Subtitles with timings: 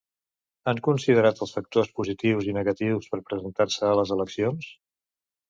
[0.69, 4.73] Han considerat els factors positius i negatius per presentar-se a les eleccions?